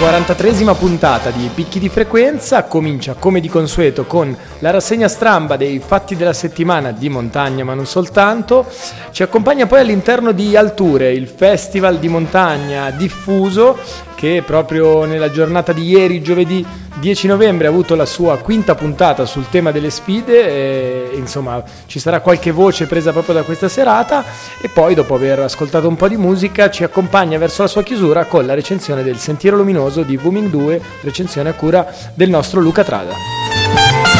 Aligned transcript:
43esima 0.00 0.74
puntata 0.74 1.28
di 1.28 1.50
Picchi 1.54 1.78
di 1.78 1.90
Frequenza 1.90 2.64
comincia 2.64 3.12
come 3.12 3.38
di 3.38 3.50
consueto 3.50 4.06
con 4.06 4.34
la 4.60 4.70
rassegna 4.70 5.08
stramba 5.08 5.58
dei 5.58 5.78
fatti 5.78 6.16
della 6.16 6.32
settimana 6.32 6.90
di 6.90 7.10
montagna 7.10 7.64
ma 7.64 7.74
non 7.74 7.84
soltanto. 7.84 8.64
Ci 9.10 9.22
accompagna 9.22 9.66
poi 9.66 9.80
all'interno 9.80 10.32
di 10.32 10.56
Alture, 10.56 11.12
il 11.12 11.26
festival 11.28 11.98
di 11.98 12.08
montagna 12.08 12.90
diffuso 12.92 13.76
che 14.14 14.42
proprio 14.44 15.04
nella 15.04 15.30
giornata 15.30 15.74
di 15.74 15.86
ieri, 15.86 16.22
giovedì 16.22 16.64
10 17.00 17.26
novembre, 17.28 17.66
ha 17.66 17.70
avuto 17.70 17.94
la 17.94 18.04
sua 18.04 18.36
quinta 18.38 18.74
puntata 18.74 19.24
sul 19.24 19.48
tema 19.48 19.70
delle 19.70 19.90
sfide. 19.90 20.46
E, 20.46 21.16
insomma, 21.16 21.62
ci 21.86 21.98
sarà 21.98 22.20
qualche 22.20 22.50
voce 22.50 22.86
presa 22.86 23.10
proprio 23.10 23.34
da 23.34 23.42
questa 23.42 23.68
serata. 23.68 24.22
E 24.60 24.68
poi, 24.68 24.94
dopo 24.94 25.14
aver 25.14 25.40
ascoltato 25.40 25.88
un 25.88 25.96
po' 25.96 26.08
di 26.08 26.16
musica, 26.16 26.70
ci 26.70 26.84
accompagna 26.84 27.38
verso 27.38 27.62
la 27.62 27.68
sua 27.68 27.82
chiusura 27.82 28.26
con 28.26 28.44
la 28.44 28.54
recensione 28.54 29.02
del 29.02 29.16
Sentiero 29.16 29.56
Luminoso 29.56 30.02
di 30.02 30.16
Booming 30.16 30.50
2, 30.50 30.82
recensione 31.00 31.48
a 31.48 31.54
cura 31.54 31.92
del 32.14 32.28
nostro 32.28 32.60
Luca 32.60 32.84
Trada. 32.84 34.19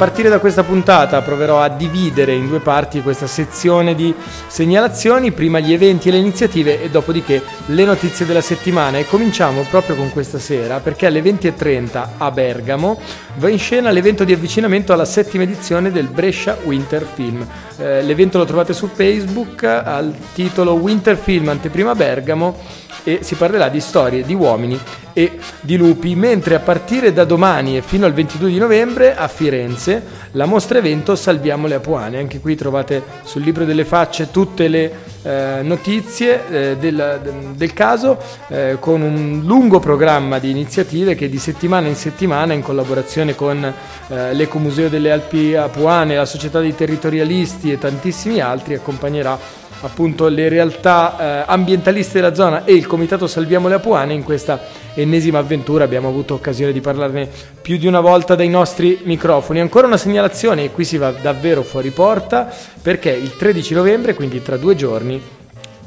Partire 0.00 0.30
da 0.30 0.38
questa 0.38 0.62
puntata 0.62 1.20
proverò 1.20 1.60
a 1.60 1.68
dividere 1.68 2.32
in 2.32 2.48
due 2.48 2.60
parti 2.60 3.02
questa 3.02 3.26
sezione 3.26 3.94
di 3.94 4.14
segnalazioni, 4.46 5.30
prima 5.30 5.58
gli 5.58 5.74
eventi 5.74 6.08
e 6.08 6.12
le 6.12 6.16
iniziative 6.16 6.82
e 6.82 6.88
dopodiché 6.88 7.42
le 7.66 7.84
notizie 7.84 8.24
della 8.24 8.40
settimana 8.40 8.96
e 8.96 9.06
cominciamo 9.06 9.60
proprio 9.68 9.96
con 9.96 10.10
questa 10.10 10.38
sera 10.38 10.80
perché 10.80 11.04
alle 11.04 11.20
20.30 11.20 12.06
a 12.16 12.30
Bergamo 12.30 12.98
va 13.34 13.50
in 13.50 13.58
scena 13.58 13.90
l'evento 13.90 14.24
di 14.24 14.32
avvicinamento 14.32 14.94
alla 14.94 15.04
settima 15.04 15.42
edizione 15.42 15.92
del 15.92 16.06
Brescia 16.06 16.56
Winter 16.64 17.06
Film. 17.06 17.46
Eh, 17.76 18.02
l'evento 18.02 18.38
lo 18.38 18.46
trovate 18.46 18.72
su 18.72 18.88
Facebook 18.90 19.64
al 19.64 20.14
titolo 20.32 20.72
Winter 20.76 21.18
Film 21.18 21.50
Anteprima 21.50 21.94
Bergamo 21.94 22.56
e 23.04 23.20
si 23.22 23.34
parlerà 23.34 23.68
di 23.68 23.80
storie 23.80 24.22
di 24.24 24.34
uomini 24.34 24.78
e 25.12 25.38
di 25.60 25.76
lupi, 25.76 26.14
mentre 26.14 26.54
a 26.54 26.60
partire 26.60 27.12
da 27.12 27.24
domani 27.24 27.76
e 27.76 27.82
fino 27.82 28.06
al 28.06 28.12
22 28.12 28.50
di 28.50 28.58
novembre 28.58 29.16
a 29.16 29.28
Firenze 29.28 30.02
la 30.32 30.46
mostra 30.46 30.78
evento 30.78 31.16
Salviamo 31.16 31.66
le 31.66 31.74
Apuane. 31.76 32.18
Anche 32.18 32.40
qui 32.40 32.54
trovate 32.54 33.02
sul 33.24 33.42
libro 33.42 33.64
delle 33.64 33.84
facce 33.84 34.30
tutte 34.30 34.68
le 34.68 34.92
eh, 35.22 35.60
notizie 35.62 36.48
eh, 36.48 36.76
del, 36.76 37.52
del, 37.54 37.72
caso 37.72 38.18
eh, 38.48 38.76
con 38.80 39.02
un 39.02 39.42
lungo 39.44 39.78
programma 39.78 40.38
di 40.38 40.50
iniziative 40.50 41.14
che 41.14 41.28
di 41.28 41.38
settimana 41.38 41.88
in 41.88 41.96
settimana 41.96 42.52
in 42.52 42.62
collaborazione 42.62 43.34
con 43.34 43.62
eh, 44.08 44.34
l'Ecomuseo 44.34 44.88
delle 44.88 45.12
Alpi 45.12 45.54
Apuane, 45.54 46.16
la 46.16 46.24
Società 46.24 46.60
dei 46.60 46.74
Territorialisti 46.74 47.70
e 47.70 47.78
tantissimi 47.78 48.40
altri 48.40 48.74
accompagnerà 48.74 49.38
appunto 49.82 50.28
le 50.28 50.48
realtà 50.48 51.16
eh, 51.18 51.44
ambientaliste 51.46 52.20
della 52.20 52.34
zona 52.34 52.64
e 52.64 52.74
il 52.74 52.86
comitato 52.86 53.26
Salviamo 53.26 53.68
le 53.68 53.74
Apuane 53.74 54.12
in 54.12 54.22
questa 54.22 54.60
ennesima 54.94 55.38
avventura 55.38 55.84
abbiamo 55.84 56.08
avuto 56.08 56.34
occasione 56.34 56.72
di 56.72 56.80
parlarne 56.80 57.28
più 57.60 57.76
di 57.76 57.86
una 57.86 58.00
volta 58.00 58.34
dai 58.34 58.48
nostri 58.48 59.00
microfoni 59.04 59.60
ancora 59.60 59.86
una 59.86 59.96
segnalazione 59.96 60.64
e 60.64 60.70
qui 60.70 60.84
si 60.84 60.96
va 60.96 61.10
davvero 61.10 61.62
fuori 61.62 61.90
porta 61.90 62.52
perché 62.80 63.10
il 63.10 63.36
13 63.36 63.74
novembre 63.74 64.14
quindi 64.14 64.42
tra 64.42 64.56
due 64.56 64.74
giorni 64.74 65.20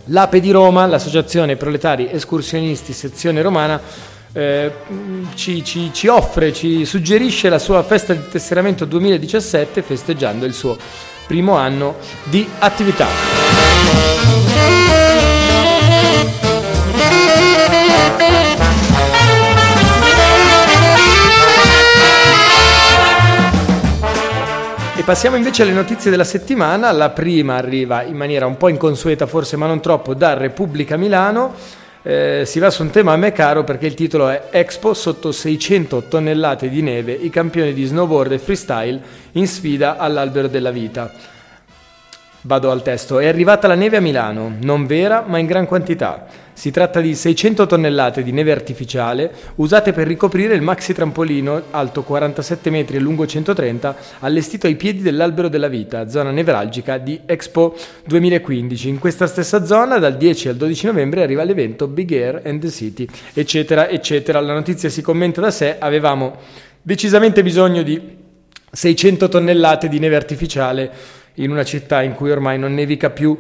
l'Ape 0.06 0.40
di 0.40 0.52
Roma 0.52 0.86
l'associazione 0.86 1.56
proletari 1.56 2.10
escursionisti 2.12 2.94
sezione 2.94 3.42
romana 3.42 3.82
eh, 4.34 4.72
ci, 5.36 5.64
ci, 5.64 5.92
ci 5.94 6.08
offre, 6.08 6.52
ci 6.52 6.86
suggerisce 6.86 7.50
la 7.50 7.60
sua 7.60 7.84
festa 7.84 8.14
di 8.14 8.28
tesseramento 8.30 8.86
2017 8.86 9.82
festeggiando 9.82 10.46
il 10.46 10.54
suo 10.54 10.78
primo 11.28 11.56
anno 11.56 11.96
di 12.24 12.48
attività. 12.60 13.08
E 25.04 25.06
passiamo 25.06 25.36
invece 25.36 25.64
alle 25.64 25.74
notizie 25.74 26.10
della 26.10 26.24
settimana. 26.24 26.90
La 26.94 27.10
prima 27.10 27.58
arriva 27.58 28.04
in 28.04 28.16
maniera 28.16 28.46
un 28.46 28.56
po' 28.56 28.70
inconsueta, 28.70 29.28
forse 29.28 29.58
ma 29.58 29.68
non 29.68 29.82
troppo, 29.82 30.14
da 30.14 30.34
Repubblica 30.34 30.96
Milano 30.96 31.54
eh, 32.04 32.44
si 32.46 32.60
va 32.60 32.70
su 32.70 32.84
un 32.84 32.90
tema 32.90 33.12
a 33.12 33.18
me 33.18 33.34
caro 33.34 33.66
perché 33.66 33.86
il 33.86 33.96
titolo 33.96 34.30
è 34.30 34.48
Expo 34.50 34.94
sotto 34.94 35.34
600 35.34 36.04
tonnellate 36.08 36.70
di 36.70 36.82
neve, 36.82 37.12
i 37.12 37.30
campioni 37.30 37.74
di 37.74 37.84
snowboard 37.84 38.32
e 38.32 38.40
freestyle 38.40 39.02
in 39.34 39.46
sfida 39.46 39.98
all'albero 39.98 40.48
della 40.48 40.72
vita. 40.72 41.12
Vado 42.46 42.72
al 42.72 42.82
testo. 42.82 43.20
È 43.20 43.28
arrivata 43.28 43.68
la 43.68 43.76
neve 43.76 43.96
a 43.96 44.02
Milano, 44.02 44.54
non 44.64 44.86
vera 44.86 45.24
ma 45.26 45.38
in 45.38 45.46
gran 45.46 45.66
quantità. 45.66 46.26
Si 46.52 46.72
tratta 46.72 47.00
di 47.00 47.16
600 47.16 47.66
tonnellate 47.66 48.22
di 48.22 48.34
neve 48.34 48.52
artificiale 48.52 49.34
usate 49.56 49.94
per 49.94 50.08
ricoprire 50.08 50.54
il 50.54 50.62
maxi 50.62 50.94
trampolino 50.94 51.64
alto 51.72 52.04
47 52.04 52.70
metri 52.70 52.98
e 52.98 53.00
lungo 53.00 53.26
130 53.26 53.96
allestito 54.20 54.68
ai 54.68 54.76
piedi 54.76 55.02
dell'albero 55.02 55.48
della 55.48 55.70
vita, 55.70 56.10
zona 56.10 56.32
nevralgica 56.32 56.98
di 56.98 57.22
Expo 57.26 57.78
2015. 58.08 58.90
In 58.90 59.00
questa 59.00 59.26
stessa 59.26 59.64
zona 59.64 59.98
dal 59.98 60.18
10 60.18 60.50
al 60.50 60.56
12 60.58 60.88
novembre 60.88 61.24
arriva 61.24 61.44
l'evento 61.46 61.88
Big 61.88 62.12
Air 62.12 62.42
and 62.44 62.60
the 62.60 62.70
City, 62.70 63.08
eccetera, 63.34 63.88
eccetera. 63.88 64.42
La 64.42 64.54
notizia 64.54 64.90
si 64.90 65.02
commenta 65.02 65.40
da 65.40 65.50
sé, 65.50 65.78
avevamo 65.80 66.36
decisamente 66.82 67.42
bisogno 67.42 67.84
di 67.84 68.18
600 68.70 69.30
tonnellate 69.30 69.88
di 69.88 70.00
neve 70.00 70.18
artificiale 70.18 71.22
in 71.36 71.52
una 71.52 71.64
città 71.64 72.02
in 72.02 72.14
cui 72.14 72.32
ormai 72.32 72.60
non 72.60 72.74
nevica 72.74 73.10
più 73.10 73.38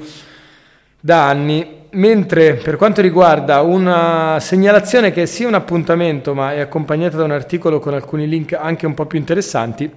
da 1.00 1.28
anni, 1.28 1.81
mentre 1.92 2.56
per 2.56 2.78
quanto 2.78 3.02
riguarda 3.02 3.62
una 3.62 4.38
segnalazione 4.40 5.12
che 5.12 5.24
è 5.24 5.26
sì 5.26 5.44
un 5.44 5.54
appuntamento 5.54 6.34
ma 6.34 6.54
è 6.54 6.59
accompagnata 6.59 7.18
da 7.18 7.24
un 7.24 7.31
articolo 7.31 7.80
con 7.80 7.94
alcuni 7.94 8.28
link 8.28 8.54
anche 8.54 8.86
un 8.86 8.94
po' 8.94 9.06
più 9.06 9.20
interessanti, 9.20 9.92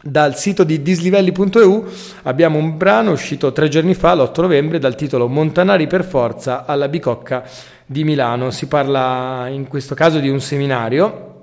dal 0.00 0.36
sito 0.36 0.62
di 0.62 0.82
dislivelli.eu 0.82 1.84
abbiamo 2.22 2.58
un 2.58 2.76
brano 2.76 3.10
uscito 3.10 3.52
tre 3.52 3.68
giorni 3.68 3.94
fa, 3.94 4.14
l'8 4.14 4.40
novembre, 4.40 4.78
dal 4.78 4.94
titolo 4.94 5.26
Montanari 5.26 5.86
per 5.88 6.04
forza 6.04 6.64
alla 6.64 6.88
Bicocca 6.88 7.42
di 7.84 8.04
Milano. 8.04 8.50
Si 8.50 8.68
parla 8.68 9.48
in 9.48 9.66
questo 9.66 9.96
caso 9.96 10.20
di 10.20 10.28
un 10.28 10.40
seminario 10.40 11.35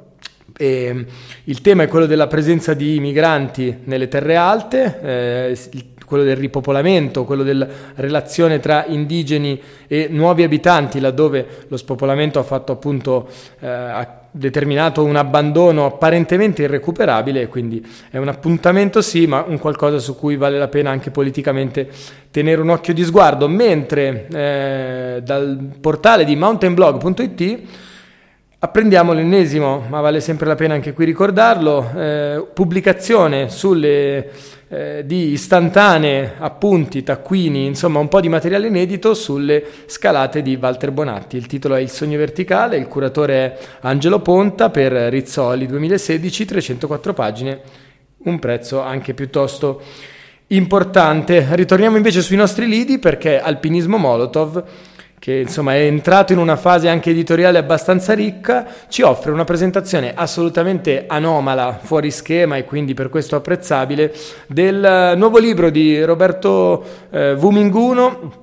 e 0.55 1.05
il 1.45 1.61
tema 1.61 1.83
è 1.83 1.87
quello 1.87 2.05
della 2.05 2.27
presenza 2.27 2.73
di 2.73 2.99
migranti 2.99 3.79
nelle 3.85 4.07
terre 4.07 4.35
alte, 4.35 4.99
eh, 5.01 5.57
quello 6.05 6.23
del 6.23 6.35
ripopolamento, 6.35 7.23
quello 7.23 7.43
della 7.43 7.67
relazione 7.95 8.59
tra 8.59 8.85
indigeni 8.85 9.59
e 9.87 10.07
nuovi 10.09 10.43
abitanti, 10.43 10.99
laddove 10.99 11.65
lo 11.67 11.77
spopolamento 11.77 12.39
ha 12.39 12.63
appunto 12.67 13.27
eh, 13.59 14.07
determinato 14.29 15.03
un 15.03 15.15
abbandono 15.15 15.85
apparentemente 15.85 16.63
irrecuperabile, 16.63 17.47
quindi 17.47 17.85
è 18.09 18.17
un 18.17 18.27
appuntamento 18.27 19.01
sì, 19.01 19.25
ma 19.25 19.43
un 19.47 19.57
qualcosa 19.57 19.97
su 19.99 20.15
cui 20.15 20.35
vale 20.35 20.57
la 20.57 20.67
pena 20.67 20.91
anche 20.91 21.11
politicamente 21.11 21.87
tenere 22.29 22.61
un 22.61 22.69
occhio 22.69 22.93
di 22.93 23.03
sguardo, 23.03 23.47
mentre 23.47 24.27
eh, 24.31 25.21
dal 25.23 25.57
portale 25.79 26.25
di 26.25 26.35
mountainblog.it 26.35 27.61
Apprendiamo 28.63 29.11
l'ennesimo, 29.11 29.83
ma 29.89 29.99
vale 29.99 30.21
sempre 30.21 30.45
la 30.45 30.55
pena 30.55 30.73
anche 30.73 30.93
qui 30.93 31.03
ricordarlo, 31.03 31.91
eh, 31.97 32.47
pubblicazione 32.53 33.49
sulle, 33.49 34.29
eh, 34.69 35.03
di 35.05 35.31
istantanee, 35.33 36.35
appunti, 36.37 37.03
taccuini, 37.03 37.65
insomma 37.65 37.99
un 37.99 38.07
po' 38.07 38.21
di 38.21 38.29
materiale 38.29 38.67
inedito 38.67 39.15
sulle 39.15 39.65
scalate 39.85 40.41
di 40.41 40.57
Walter 40.61 40.91
Bonatti. 40.91 41.35
Il 41.35 41.45
titolo 41.45 41.75
è 41.75 41.81
Il 41.81 41.89
sogno 41.89 42.17
verticale, 42.17 42.77
il 42.77 42.87
curatore 42.87 43.35
è 43.35 43.57
Angelo 43.81 44.21
Ponta 44.21 44.69
per 44.69 44.93
Rizzoli 44.93 45.65
2016, 45.65 46.45
304 46.45 47.13
pagine, 47.13 47.59
un 48.19 48.39
prezzo 48.39 48.79
anche 48.79 49.13
piuttosto 49.13 49.81
importante. 50.47 51.47
Ritorniamo 51.49 51.97
invece 51.97 52.21
sui 52.21 52.37
nostri 52.37 52.65
lidi 52.69 52.97
perché 52.97 53.41
Alpinismo 53.41 53.97
Molotov 53.97 54.63
che 55.23 55.35
insomma 55.35 55.73
è 55.73 55.85
entrato 55.85 56.33
in 56.33 56.37
una 56.37 56.57
fase 56.57 56.89
anche 56.89 57.11
editoriale 57.11 57.57
abbastanza 57.57 58.11
ricca, 58.11 58.67
ci 58.89 59.03
offre 59.03 59.31
una 59.31 59.45
presentazione 59.45 60.11
assolutamente 60.13 61.05
anomala, 61.07 61.79
fuori 61.81 62.11
schema 62.11 62.57
e 62.57 62.65
quindi 62.65 62.93
per 62.93 63.07
questo 63.07 63.37
apprezzabile, 63.37 64.13
del 64.47 65.13
nuovo 65.15 65.37
libro 65.37 65.69
di 65.69 66.03
Roberto 66.03 66.83
eh, 67.09 67.35
Vuminguno, 67.35 68.42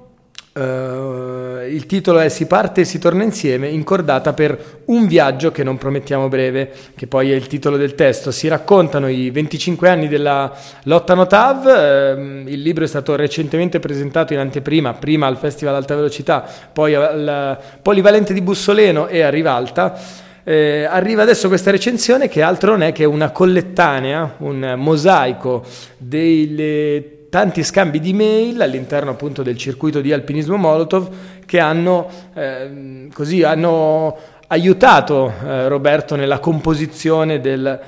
Uh, 0.52 1.64
il 1.68 1.86
titolo 1.86 2.18
è 2.18 2.28
Si 2.28 2.46
parte 2.46 2.80
e 2.80 2.84
si 2.84 2.98
torna 2.98 3.22
insieme, 3.22 3.68
incordata 3.68 4.32
per 4.32 4.82
un 4.86 5.06
viaggio 5.06 5.52
che 5.52 5.62
non 5.62 5.78
promettiamo 5.78 6.28
breve, 6.28 6.72
che 6.96 7.06
poi 7.06 7.30
è 7.30 7.36
il 7.36 7.46
titolo 7.46 7.76
del 7.76 7.94
testo. 7.94 8.32
Si 8.32 8.48
raccontano 8.48 9.08
i 9.08 9.30
25 9.30 9.88
anni 9.88 10.08
della 10.08 10.52
lotta 10.84 11.14
Notav. 11.14 11.64
Uh, 11.64 12.48
il 12.48 12.62
libro 12.62 12.82
è 12.82 12.88
stato 12.88 13.14
recentemente 13.14 13.78
presentato 13.78 14.32
in 14.32 14.40
anteprima, 14.40 14.94
prima 14.94 15.28
al 15.28 15.36
Festival 15.36 15.76
Alta 15.76 15.94
Velocità, 15.94 16.44
poi 16.72 16.94
al 16.96 17.58
Polivalente 17.80 18.32
di 18.32 18.40
Bussoleno 18.40 19.06
e 19.06 19.22
a 19.22 19.30
Rivalta. 19.30 19.98
Eh, 20.42 20.84
arriva 20.84 21.22
adesso 21.22 21.46
questa 21.46 21.70
recensione 21.70 22.28
che 22.28 22.42
altro 22.42 22.72
non 22.72 22.82
è 22.82 22.92
che 22.92 23.04
una 23.04 23.30
collettanea, 23.30 24.34
un 24.38 24.74
mosaico 24.76 25.64
delle 25.98 27.19
tanti 27.30 27.62
scambi 27.62 28.00
di 28.00 28.12
mail 28.12 28.60
all'interno 28.60 29.12
appunto 29.12 29.42
del 29.42 29.56
circuito 29.56 30.00
di 30.00 30.12
alpinismo 30.12 30.56
Molotov 30.56 31.08
che 31.46 31.60
hanno, 31.60 32.08
eh, 32.34 33.08
così, 33.14 33.42
hanno 33.44 34.16
aiutato 34.48 35.32
eh, 35.42 35.68
Roberto 35.68 36.16
nella 36.16 36.40
composizione 36.40 37.40
del 37.40 37.80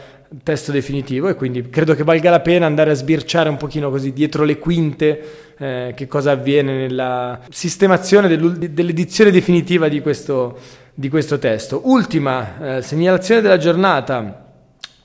testo 0.42 0.72
definitivo 0.72 1.28
e 1.28 1.34
quindi 1.34 1.68
credo 1.68 1.94
che 1.94 2.04
valga 2.04 2.30
la 2.30 2.40
pena 2.40 2.64
andare 2.64 2.92
a 2.92 2.94
sbirciare 2.94 3.48
un 3.48 3.56
pochino 3.58 3.90
così 3.90 4.12
dietro 4.12 4.44
le 4.44 4.58
quinte 4.58 5.54
eh, 5.58 5.92
che 5.94 6.06
cosa 6.06 6.30
avviene 6.30 6.74
nella 6.74 7.40
sistemazione 7.50 8.28
dell'edizione 8.28 9.30
definitiva 9.30 9.88
di 9.88 10.00
questo, 10.00 10.56
di 10.94 11.08
questo 11.08 11.38
testo. 11.38 11.82
Ultima 11.84 12.76
eh, 12.76 12.82
segnalazione 12.82 13.40
della 13.40 13.58
giornata 13.58 14.41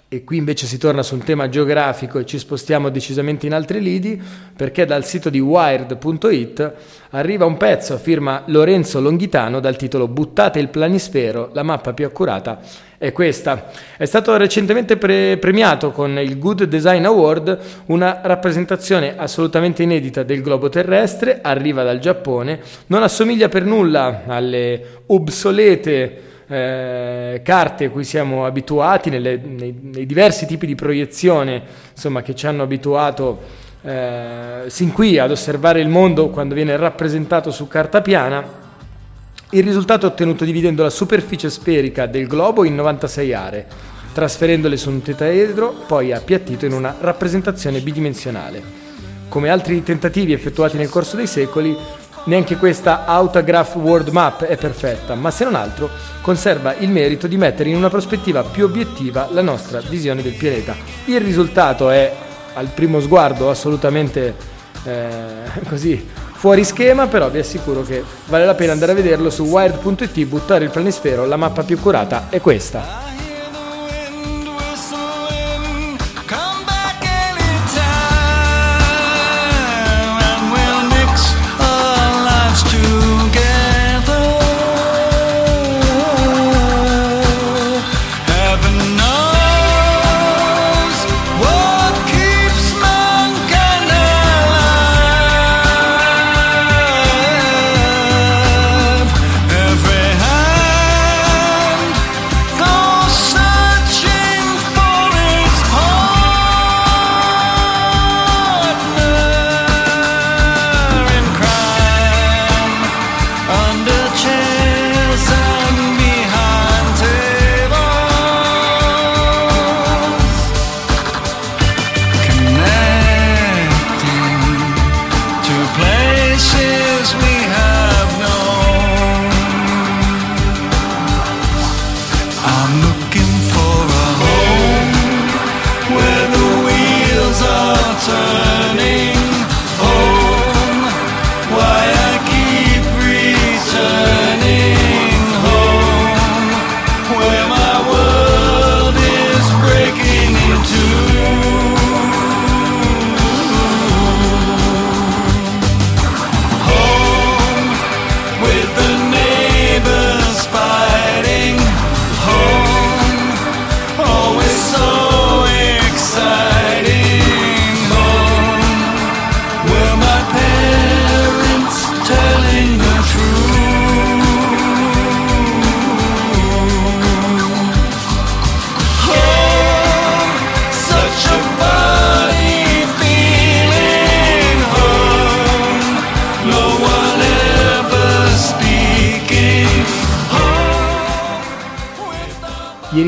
e 0.09 0.23
qui 0.23 0.37
invece 0.37 0.67
si 0.67 0.77
torna 0.77 1.03
su 1.03 1.15
un 1.15 1.23
tema 1.23 1.49
geografico 1.49 2.19
e 2.19 2.25
ci 2.25 2.39
spostiamo 2.39 2.87
decisamente 2.87 3.45
in 3.45 3.53
altri 3.53 3.81
lidi 3.81 4.21
perché 4.55 4.85
dal 4.85 5.03
sito 5.03 5.29
di 5.29 5.39
wired.it 5.39 6.73
arriva 7.09 7.43
un 7.43 7.57
pezzo 7.57 7.93
a 7.93 7.97
firma 7.97 8.43
Lorenzo 8.45 9.01
Longhitano 9.01 9.59
dal 9.59 9.75
titolo 9.75 10.07
Buttate 10.07 10.59
il 10.59 10.69
planisfero, 10.69 11.49
la 11.51 11.63
mappa 11.63 11.93
più 11.93 12.05
accurata 12.05 12.59
è 12.97 13.11
questa. 13.11 13.69
È 13.95 14.05
stato 14.05 14.35
recentemente 14.37 14.97
pre- 14.97 15.37
premiato 15.37 15.91
con 15.91 16.17
il 16.17 16.39
Good 16.39 16.63
Design 16.63 17.05
Award 17.05 17.59
una 17.87 18.21
rappresentazione 18.23 19.15
assolutamente 19.17 19.83
inedita 19.83 20.23
del 20.23 20.41
globo 20.41 20.69
terrestre, 20.69 21.39
arriva 21.41 21.83
dal 21.83 21.99
Giappone, 21.99 22.59
non 22.87 23.03
assomiglia 23.03 23.49
per 23.49 23.65
nulla 23.65 24.23
alle 24.25 25.01
obsolete 25.07 26.21
eh, 26.47 27.41
carte 27.43 27.85
a 27.85 27.89
cui 27.89 28.03
siamo 28.03 28.45
abituati, 28.45 29.09
nelle, 29.09 29.37
nei, 29.37 29.77
nei, 29.81 30.05
diversi 30.05 30.45
tipi 30.45 30.65
di 30.65 30.75
proiezione 30.75 31.61
insomma, 31.91 32.21
che 32.21 32.35
ci 32.35 32.47
hanno 32.47 32.63
abituato 32.63 33.65
eh, 33.81 34.63
sin 34.67 34.91
qui 34.91 35.19
ad 35.19 35.31
osservare 35.31 35.81
il 35.81 35.89
mondo 35.89 36.29
quando 36.29 36.55
viene 36.55 36.75
rappresentato 36.77 37.51
su 37.51 37.67
carta 37.67 38.01
piana. 38.01 38.65
Il 39.51 39.63
risultato 39.63 40.05
è 40.05 40.09
ottenuto 40.09 40.43
dividendo 40.43 40.83
la 40.83 40.89
superficie 40.89 41.49
sferica 41.49 42.05
del 42.05 42.27
globo 42.27 42.65
in 42.65 42.75
96 42.75 43.33
aree, 43.33 43.65
trasferendole 44.13 44.75
su 44.75 44.89
un 44.89 45.01
tetraedro, 45.01 45.73
poi 45.85 46.11
appiattito 46.11 46.65
in 46.65 46.73
una 46.73 46.95
rappresentazione 46.99 47.79
bidimensionale. 47.79 48.85
Come 49.29 49.49
altri 49.49 49.83
tentativi 49.83 50.33
effettuati 50.33 50.75
nel 50.75 50.89
corso 50.89 51.15
dei 51.15 51.27
secoli, 51.27 51.77
Neanche 52.25 52.57
questa 52.57 53.05
Autograph 53.05 53.75
World 53.75 54.09
Map 54.09 54.43
è 54.43 54.57
perfetta, 54.57 55.15
ma 55.15 55.31
se 55.31 55.45
non 55.45 55.55
altro 55.55 55.89
conserva 56.21 56.75
il 56.75 56.89
merito 56.89 57.27
di 57.27 57.37
mettere 57.37 57.69
in 57.69 57.75
una 57.75 57.89
prospettiva 57.89 58.43
più 58.43 58.65
obiettiva 58.65 59.29
la 59.31 59.41
nostra 59.41 59.79
visione 59.79 60.21
del 60.21 60.35
pianeta. 60.35 60.75
Il 61.05 61.21
risultato 61.21 61.89
è 61.89 62.13
al 62.53 62.67
primo 62.67 62.99
sguardo 62.99 63.49
assolutamente 63.49 64.35
eh, 64.83 65.61
così 65.69 66.05
fuori 66.37 66.63
schema, 66.63 67.07
però 67.07 67.29
vi 67.29 67.39
assicuro 67.39 67.81
che 67.81 68.03
vale 68.25 68.45
la 68.45 68.53
pena 68.53 68.71
andare 68.71 68.91
a 68.91 68.95
vederlo 68.95 69.29
su 69.29 69.43
wired.it, 69.43 70.25
buttare 70.25 70.65
il 70.65 70.69
planisfero, 70.69 71.25
la 71.25 71.35
mappa 71.35 71.63
più 71.63 71.79
curata 71.79 72.27
è 72.29 72.39
questa. 72.39 73.05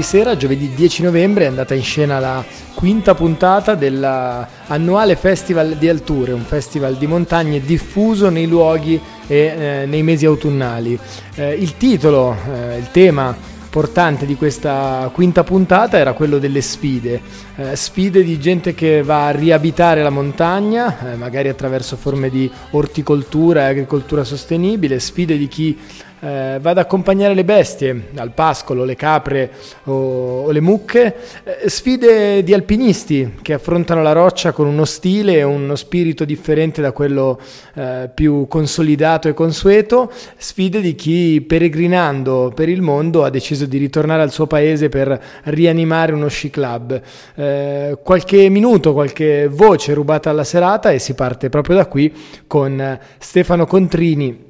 Sera, 0.09 0.35
giovedì 0.35 0.73
10 0.73 1.03
novembre, 1.03 1.43
è 1.43 1.47
andata 1.47 1.75
in 1.75 1.83
scena 1.83 2.17
la 2.17 2.43
quinta 2.73 3.13
puntata 3.13 3.75
dell'annuale 3.75 5.15
Festival 5.15 5.75
di 5.75 5.87
Alture, 5.87 6.31
un 6.31 6.45
festival 6.45 6.95
di 6.95 7.05
montagne 7.05 7.61
diffuso 7.61 8.29
nei 8.29 8.47
luoghi 8.47 8.99
e 9.27 9.35
eh, 9.37 9.85
nei 9.85 10.01
mesi 10.01 10.25
autunnali. 10.25 10.97
Eh, 11.35 11.53
il 11.53 11.77
titolo, 11.77 12.35
eh, 12.51 12.79
il 12.79 12.89
tema 12.89 13.37
portante 13.69 14.25
di 14.25 14.35
questa 14.35 15.11
quinta 15.13 15.43
puntata 15.43 15.99
era 15.99 16.13
quello 16.13 16.39
delle 16.39 16.61
sfide, 16.61 17.21
eh, 17.55 17.75
sfide 17.75 18.23
di 18.23 18.39
gente 18.39 18.73
che 18.73 19.03
va 19.03 19.27
a 19.27 19.31
riabitare 19.31 20.01
la 20.01 20.09
montagna, 20.09 21.11
eh, 21.11 21.15
magari 21.17 21.49
attraverso 21.49 21.95
forme 21.95 22.31
di 22.31 22.49
orticoltura 22.71 23.61
e 23.61 23.69
agricoltura 23.69 24.23
sostenibile, 24.23 24.99
sfide 24.99 25.37
di 25.37 25.47
chi 25.47 25.77
eh, 26.19 26.57
va 26.59 26.71
ad 26.71 26.77
accompagnare 26.77 27.33
le 27.33 27.43
bestie 27.43 28.09
al 28.15 28.31
pascolo, 28.31 28.83
le 28.83 28.95
capre 28.95 29.51
o, 29.85 30.43
o 30.43 30.51
le 30.51 30.59
mucche, 30.59 31.15
eh, 31.43 31.69
sfide 31.69 32.43
di 32.43 32.53
alpinisti 32.53 33.35
che 33.41 33.53
affrontano 33.53 34.01
la 34.01 34.11
roccia 34.11 34.51
con 34.51 34.67
uno 34.67 34.85
stile 34.85 35.37
e 35.37 35.43
uno 35.43 35.75
spirito 35.75 36.25
differente 36.25 36.81
da 36.81 36.91
quello 36.91 37.39
eh, 37.75 38.09
più 38.13 38.47
consolidato 38.47 39.27
e 39.27 39.33
consueto, 39.33 40.11
sfide 40.37 40.81
di 40.81 40.95
chi 40.95 41.41
peregrinando 41.41 42.51
per 42.53 42.69
il 42.69 42.81
mondo 42.81 43.23
ha 43.23 43.29
deciso 43.29 43.65
di 43.65 43.77
ritornare 43.77 44.21
al 44.21 44.31
suo 44.31 44.47
paese 44.47 44.89
per 44.89 45.19
rianimare 45.43 46.13
uno 46.13 46.27
sci 46.27 46.49
club. 46.49 47.01
Eh, 47.35 47.97
qualche 48.03 48.49
minuto, 48.49 48.93
qualche 48.93 49.47
voce 49.47 49.93
rubata 49.93 50.29
alla 50.29 50.43
serata 50.43 50.91
e 50.91 50.99
si 50.99 51.13
parte 51.13 51.49
proprio 51.49 51.75
da 51.75 51.85
qui 51.85 52.13
con 52.47 52.99
Stefano 53.17 53.65
Contrini 53.65 54.47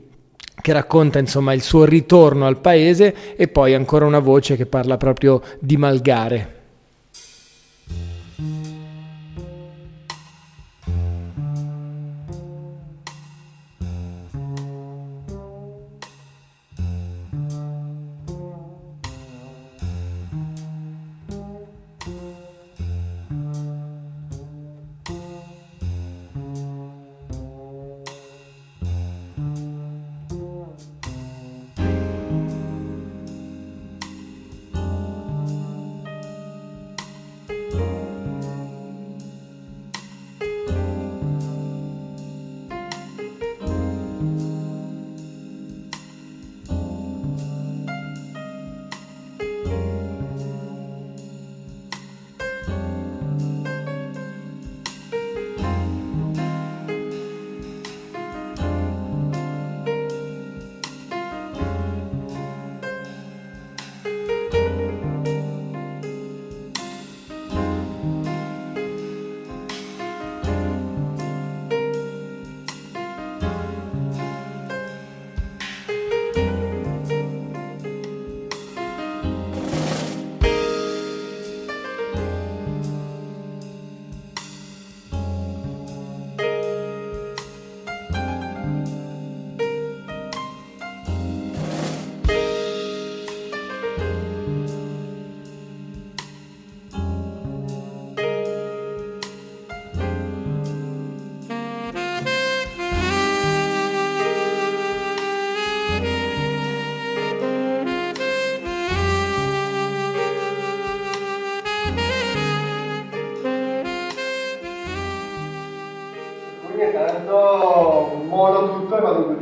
che 0.61 0.73
racconta 0.73 1.19
insomma 1.19 1.53
il 1.53 1.61
suo 1.61 1.85
ritorno 1.85 2.45
al 2.45 2.59
paese 2.59 3.35
e 3.35 3.47
poi 3.47 3.73
ancora 3.73 4.05
una 4.05 4.19
voce 4.19 4.55
che 4.55 4.65
parla 4.65 4.97
proprio 4.97 5.41
di 5.59 5.77
Malgare. 5.77 6.58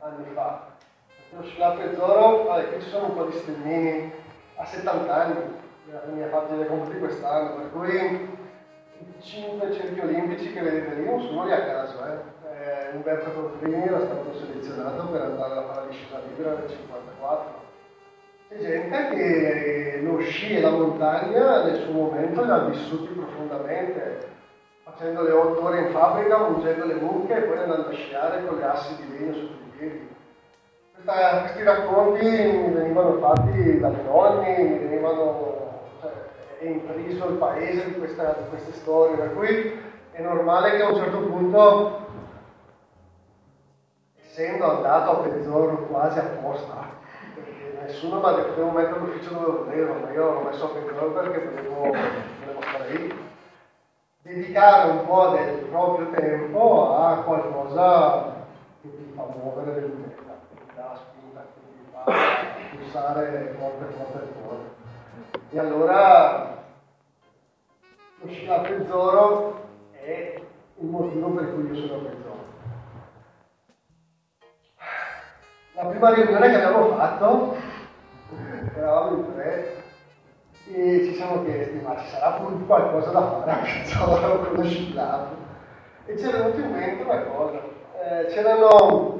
anni 0.00 0.26
fa. 0.34 0.66
Lo 1.30 1.42
scillato 1.42 1.94
Zoro, 1.94 2.44
vabbè, 2.44 2.72
qui 2.72 2.82
ci 2.82 2.88
sono 2.88 3.06
un 3.06 3.14
po' 3.14 3.24
di 3.24 3.36
stellini 3.36 4.12
a 4.56 4.64
70 4.64 5.14
anni, 5.14 5.34
la 5.90 6.02
mia 6.12 6.26
pagina 6.26 6.56
dei 6.56 6.66
compiti 6.66 6.98
quest'anno, 6.98 7.54
per 7.56 7.70
cui 7.72 8.36
i 8.98 9.22
5 9.22 9.72
centri 9.72 10.00
olimpici 10.00 10.52
che 10.52 10.60
vedete 10.60 10.94
lì 10.94 11.04
non 11.04 11.20
sono 11.20 11.44
lì 11.44 11.52
a 11.52 11.64
caso. 11.64 12.04
Eh. 12.04 12.36
Eh, 12.50 12.96
Umberto 12.96 13.30
Cordrini 13.30 13.86
era 13.86 14.00
stato 14.00 14.34
selezionato 14.34 15.06
per 15.08 15.20
andare 15.20 15.58
a 15.58 15.62
fare 15.62 15.86
l'iscita 15.86 16.18
libera 16.26 16.50
nel 16.50 16.64
1954. 16.64 17.66
C'è 18.48 18.58
gente 18.58 19.08
che 19.14 20.00
lo 20.02 20.18
sci 20.20 20.56
e 20.56 20.60
la 20.62 20.70
montagna 20.70 21.64
nel 21.64 21.82
suo 21.82 21.92
momento 21.92 22.42
li 22.42 22.50
ha 22.50 22.58
vissuti 22.60 23.12
profondamente 23.12 24.36
facendo 24.82 25.22
le 25.22 25.32
otto 25.32 25.62
ore 25.62 25.80
in 25.80 25.90
fabbrica, 25.90 26.36
ungendo 26.36 26.86
le 26.86 26.94
mucche 26.94 27.36
e 27.36 27.40
poi 27.42 27.58
andando 27.58 27.88
a 27.88 27.92
sciare 27.92 28.46
con 28.46 28.56
le 28.56 28.64
assi 28.64 28.96
di 28.96 29.18
legno 29.18 29.34
sotto 29.34 29.62
i 29.66 29.67
Questa, 29.78 31.40
questi 31.42 31.62
racconti 31.62 32.24
mi 32.24 32.72
venivano 32.72 33.18
fatti 33.18 33.78
dalle 33.78 34.02
nonni, 34.02 34.62
mi 34.62 34.78
venivano, 34.78 35.82
cioè, 36.00 36.10
è 36.58 36.64
intriso 36.64 37.28
il 37.28 37.36
paese 37.36 37.84
di, 37.84 37.94
questa, 37.96 38.34
di 38.40 38.48
queste 38.48 38.72
storie, 38.72 39.14
per 39.14 39.34
cui 39.34 39.80
è 40.10 40.20
normale 40.20 40.72
che 40.72 40.82
a 40.82 40.88
un 40.88 40.96
certo 40.96 41.20
punto, 41.20 42.06
essendo 44.20 44.68
andato 44.68 45.10
a 45.10 45.16
Pezzorro 45.22 45.86
quasi 45.86 46.18
apposta, 46.18 46.88
perché 47.36 47.78
nessuno 47.80 48.18
mi 48.18 48.26
ha 48.26 48.32
detto 48.32 48.54
devo 48.54 48.70
mettere 48.70 48.98
l'ufficio 48.98 49.30
dove 49.32 49.58
volevo, 49.62 49.94
ma 49.94 50.10
io 50.10 50.32
l'ho 50.32 50.40
messo 50.40 50.64
a 50.64 50.68
Pezzorro 50.70 51.12
perché 51.12 51.38
volevo, 51.38 51.80
volevo 51.82 52.60
stare 52.62 52.90
lì. 52.90 53.26
Dedicare 54.22 54.90
un 54.90 55.06
po' 55.06 55.28
del 55.28 55.66
proprio 55.70 56.10
tempo 56.10 56.96
a 56.96 57.22
qualcosa 57.22 58.37
fa 59.18 59.34
muovere 59.34 59.74
che 59.74 59.80
ti 59.84 60.74
dà 60.76 60.94
spinta, 60.94 61.44
fa 61.90 62.04
pulsare 62.70 63.56
forte 63.58 63.84
forte 63.94 64.32
cuore. 64.40 64.76
E 65.50 65.58
allora 65.58 66.64
lo 68.20 68.28
sci 68.28 68.46
Pezzoro 68.46 69.60
è 69.90 70.40
il 70.76 70.86
motivo 70.86 71.30
per 71.30 71.52
cui 71.52 71.66
io 71.66 71.74
sono 71.74 72.00
a 72.00 72.04
Pezzoro. 72.04 72.46
La 75.72 75.86
prima 75.86 76.14
riunione 76.14 76.48
che 76.50 76.62
abbiamo 76.62 76.94
fatto, 76.94 77.56
eravamo 78.76 79.16
in 79.16 79.34
tre, 79.34 79.82
e 80.70 81.04
ci 81.04 81.14
siamo 81.14 81.42
chiesti 81.44 81.78
ma 81.80 81.96
ci 81.96 82.08
sarà 82.08 82.32
pure 82.32 82.64
qualcosa 82.66 83.10
da 83.10 83.22
fare 83.22 83.50
a 83.50 83.56
Piazzola 83.56 84.36
con 84.36 84.54
lo 84.54 84.64
scillato 84.64 85.36
e 86.04 86.18
ci 86.18 86.24
è 86.24 86.30
venuto 86.30 86.60
in 86.60 86.70
mente 86.70 87.02
una 87.02 87.22
cosa 87.22 87.77
eh, 88.00 88.26
c'erano 88.26 89.18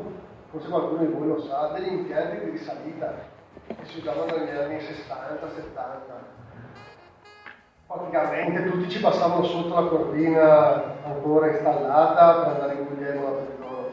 forse 0.50 0.68
qualcuno 0.68 1.04
di 1.04 1.12
voi 1.12 1.26
lo 1.28 1.40
sa 1.40 1.68
degli 1.74 1.92
impianti 1.92 2.44
di 2.44 2.50
risalita 2.50 3.14
che 3.66 3.84
si 3.84 3.98
usavano 3.98 4.36
negli 4.36 4.56
anni 4.56 4.80
60 4.80 5.48
70 5.48 6.36
praticamente 7.86 8.70
tutti 8.70 8.90
ci 8.90 9.00
passavano 9.00 9.44
sotto 9.44 9.74
la 9.74 9.88
cordina 9.88 10.94
ancora 11.04 11.48
installata 11.48 12.34
per 12.34 12.52
andare 12.52 12.74
in 12.74 12.84
Guglielmo 12.86 13.24
da 13.24 13.30
Perigolo 13.30 13.92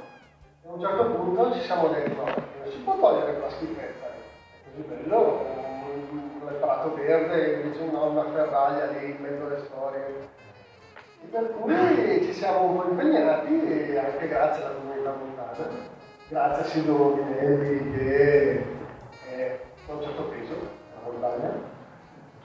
e 0.63 0.67
a 0.67 0.73
un 0.73 0.79
certo 0.79 1.05
punto 1.05 1.53
ci 1.53 1.61
siamo 1.61 1.87
detti 1.87 2.15
no, 2.15 2.23
non 2.23 2.71
si 2.71 2.77
può 2.79 2.97
togliere 2.99 3.33
quella 3.33 3.49
schifezza? 3.49 4.05
È 4.05 4.69
così 4.69 4.87
bello 4.87 5.63
come 6.39 6.57
Prato 6.59 6.93
Verde, 6.93 7.61
invece 7.61 7.85
no, 7.91 8.05
una 8.09 8.25
ferraglia 8.31 8.85
lì 8.87 9.11
in 9.11 9.17
mezzo 9.19 9.45
alle 9.45 9.65
storie. 9.65 10.29
E 11.25 11.27
per 11.31 11.55
cui 11.59 12.23
ci 12.23 12.33
siamo 12.33 12.85
impegnati, 12.87 13.97
anche 13.97 14.27
grazie 14.27 14.63
alla 14.63 14.75
comunità 14.75 15.15
montana, 15.17 15.69
grazie 16.27 16.63
a 16.63 16.65
Silvio 16.67 17.15
Minelli 17.15 17.91
che 17.97 18.65
è 19.31 19.59
a 19.87 19.93
un 19.93 20.01
certo 20.03 20.23
peso, 20.25 20.53
la 20.93 21.09
montagna, 21.09 21.51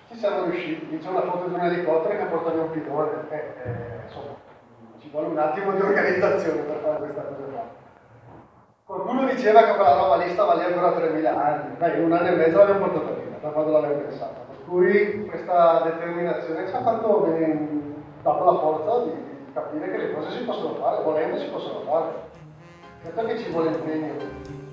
ci 0.09 0.17
siamo 0.17 0.45
riusciti. 0.45 0.99
C'è 0.99 1.09
una 1.09 1.23
foto 1.23 1.49
di 1.49 1.55
un 1.55 1.61
elicottero 1.61 2.17
che 2.17 2.25
porta 2.25 2.51
via 2.51 2.63
un 2.63 2.71
pilone, 2.71 3.11
eh, 3.29 3.37
eh, 3.37 4.05
insomma, 4.07 4.35
ci 4.99 5.11
vuole 5.11 5.27
un 5.27 5.39
attimo 5.39 5.73
di 5.73 5.81
organizzazione 5.83 6.63
per 6.63 6.81
fare 6.83 6.99
questa 6.99 7.23
cosa 7.23 7.43
qua. 7.53 7.69
Qualcuno 8.85 9.25
diceva 9.27 9.63
che 9.63 9.75
quella 9.75 9.95
roba 9.95 10.17
lì 10.17 10.31
stava 10.31 10.55
lì 10.55 10.65
ancora 10.65 10.97
3.000 10.97 11.27
anni, 11.27 11.77
Beh, 11.77 11.97
in 11.99 12.05
un 12.05 12.13
anno 12.13 12.29
e 12.29 12.35
mezzo 12.35 12.57
l'abbiamo 12.57 12.89
portata 12.89 13.13
via 13.13 13.37
da 13.43 13.49
quando 13.51 13.73
l'avevo 13.73 14.01
pensata. 14.01 14.41
Per 14.49 14.65
cui 14.67 15.27
questa 15.27 15.83
determinazione 15.85 16.67
ci 16.67 16.75
ha 16.75 16.81
fatto 16.81 17.27
dato 18.23 18.45
la 18.45 18.59
forza 18.59 19.05
di, 19.05 19.11
di 19.11 19.53
capire 19.53 19.91
che 19.91 19.97
le 19.97 20.15
cose 20.15 20.31
si 20.31 20.45
possono 20.45 20.75
fare, 20.75 21.03
volendo 21.03 21.39
si 21.39 21.47
possono 21.47 21.81
fare. 21.81 22.29
Certo 23.03 23.25
che 23.25 23.39
ci 23.39 23.51
vuole 23.51 23.71
impegno. 23.71 24.70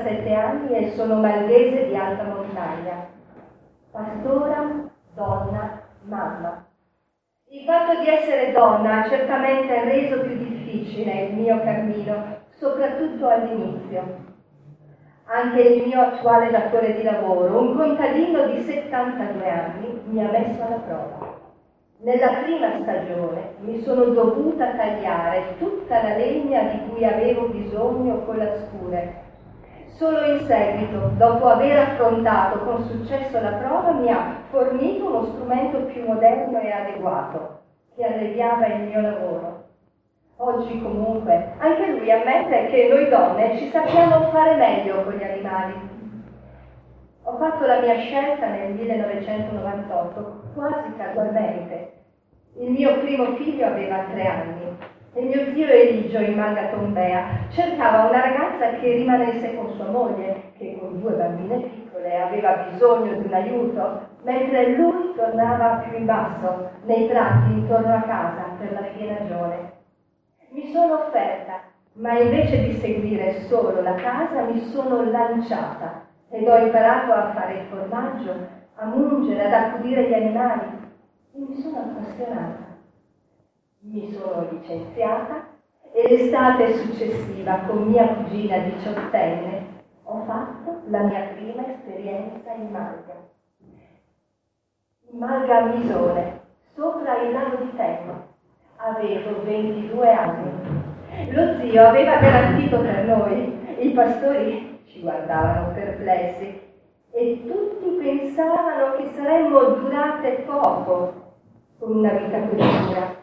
37 0.00 0.34
anni 0.34 0.76
e 0.76 0.92
sono 0.96 1.16
malghese 1.16 1.88
di 1.88 1.96
alta 1.96 2.24
montagna. 2.24 3.06
Pastora, 3.90 4.90
donna, 5.14 5.82
mamma. 6.04 6.64
Il 7.50 7.64
fatto 7.64 8.00
di 8.00 8.08
essere 8.08 8.52
donna 8.52 9.02
ha 9.02 9.08
certamente 9.08 9.84
reso 9.84 10.20
più 10.22 10.36
difficile 10.36 11.24
il 11.24 11.34
mio 11.34 11.60
cammino, 11.60 12.38
soprattutto 12.58 13.28
all'inizio. 13.28 14.28
Anche 15.24 15.60
il 15.60 15.86
mio 15.86 16.00
attuale 16.00 16.50
datore 16.50 16.94
di 16.94 17.02
lavoro, 17.02 17.60
un 17.60 17.76
contadino 17.76 18.46
di 18.46 18.62
72 18.62 19.48
anni, 19.48 20.00
mi 20.06 20.24
ha 20.24 20.30
messo 20.30 20.62
alla 20.62 20.76
prova. 20.76 21.38
Nella 21.98 22.42
prima 22.42 22.80
stagione 22.80 23.54
mi 23.60 23.82
sono 23.82 24.04
dovuta 24.04 24.74
tagliare 24.74 25.56
tutta 25.58 26.02
la 26.02 26.16
legna 26.16 26.62
di 26.62 26.88
cui 26.88 27.04
avevo 27.04 27.48
bisogno 27.48 28.24
con 28.24 28.38
la 28.38 28.56
scure. 28.56 29.28
Solo 29.96 30.24
in 30.24 30.46
seguito, 30.46 31.12
dopo 31.16 31.46
aver 31.46 31.78
affrontato 31.78 32.60
con 32.60 32.84
successo 32.84 33.40
la 33.40 33.52
prova, 33.52 33.92
mi 33.92 34.10
ha 34.10 34.42
fornito 34.50 35.06
uno 35.06 35.24
strumento 35.26 35.78
più 35.84 36.04
moderno 36.06 36.58
e 36.60 36.70
adeguato, 36.70 37.60
che 37.94 38.04
alleviava 38.04 38.66
il 38.66 38.80
mio 38.88 39.00
lavoro. 39.00 39.64
Oggi 40.36 40.80
comunque 40.80 41.52
anche 41.58 41.86
lui 41.86 42.10
ammette 42.10 42.68
che 42.68 42.88
noi 42.88 43.08
donne 43.10 43.58
ci 43.58 43.68
sappiamo 43.68 44.30
fare 44.30 44.56
meglio 44.56 45.04
con 45.04 45.12
gli 45.12 45.22
animali. 45.22 45.74
Ho 47.24 47.36
fatto 47.36 47.66
la 47.66 47.80
mia 47.80 47.98
scelta 47.98 48.46
nel 48.46 48.72
1998, 48.72 50.42
quasi 50.54 50.96
casualmente. 50.96 51.92
Il 52.56 52.70
mio 52.70 52.98
primo 53.00 53.36
figlio 53.36 53.66
aveva 53.66 54.04
tre 54.10 54.26
anni 54.26 54.60
e 55.12 55.22
mio 55.22 55.52
zio 55.52 55.66
Eligio 55.66 56.18
in 56.18 56.68
Tombea 56.70 57.24
cercava 57.48 58.08
una 58.08 58.20
ragazza 58.20 58.78
che 58.78 58.92
rimanesse 58.92 59.56
con 59.56 59.72
sua 59.74 59.86
moglie, 59.86 60.52
che 60.56 60.78
con 60.78 61.00
due 61.00 61.12
bambine 61.12 61.62
piccole 61.62 62.16
aveva 62.16 62.68
bisogno 62.70 63.14
di 63.14 63.26
un 63.26 63.34
aiuto, 63.34 64.00
mentre 64.22 64.76
lui 64.76 65.12
tornava 65.16 65.82
più 65.82 65.98
in 65.98 66.06
basso, 66.06 66.70
nei 66.84 67.08
tratti 67.08 67.52
intorno 67.52 67.92
a 67.92 68.02
casa 68.02 68.42
per 68.56 68.72
la 68.72 68.86
pienagione. 68.96 69.72
Mi 70.50 70.70
sono 70.72 71.06
offerta, 71.06 71.60
ma 71.94 72.16
invece 72.16 72.62
di 72.62 72.72
seguire 72.74 73.40
solo 73.48 73.82
la 73.82 73.94
casa 73.94 74.42
mi 74.42 74.60
sono 74.60 75.02
lanciata 75.10 76.06
ed 76.30 76.46
ho 76.46 76.56
imparato 76.56 77.12
a 77.12 77.32
fare 77.32 77.54
il 77.54 77.66
formaggio, 77.68 78.32
a 78.76 78.84
mungere, 78.84 79.44
ad 79.44 79.52
accudire 79.52 80.08
gli 80.08 80.14
animali 80.14 80.66
e 81.34 81.38
mi 81.38 81.60
sono 81.60 81.78
appassionata. 81.78 82.69
Mi 83.82 84.12
sono 84.12 84.46
licenziata 84.50 85.48
e 85.90 86.06
l'estate 86.06 86.76
successiva 86.76 87.60
con 87.66 87.84
mia 87.88 88.08
cugina 88.08 88.58
diciottenne 88.58 89.66
ho 90.04 90.22
fatto 90.26 90.82
la 90.88 91.04
mia 91.04 91.30
prima 91.34 91.66
esperienza 91.66 92.52
in 92.52 92.70
Malga. 92.70 93.14
In 95.10 95.18
Malga 95.18 95.64
Misone, 95.64 96.40
sopra 96.74 97.22
il 97.22 97.32
lago 97.32 97.56
di 97.56 97.74
Tenno 97.74 98.26
Avevo 98.76 99.42
22 99.44 100.12
anni. 100.12 100.50
Lo 101.30 101.58
zio 101.60 101.86
aveva 101.86 102.16
garantito 102.16 102.80
per 102.80 103.04
noi, 103.06 103.58
i 103.78 103.90
pastori 103.92 104.78
ci 104.88 105.00
guardavano 105.00 105.72
perplessi 105.72 106.60
e 107.12 107.42
tutti 107.46 107.96
pensavano 107.98 108.96
che 108.96 109.10
saremmo 109.14 109.60
durate 109.60 110.44
poco 110.46 111.34
con 111.78 111.96
una 111.96 112.12
vita 112.12 112.40
così 112.40 112.56
dura. 112.56 113.19